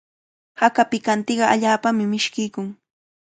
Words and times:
Haka 0.61 0.81
pikantiqa 0.91 1.45
allaapami 1.53 2.05
mishkiykun. 2.11 2.67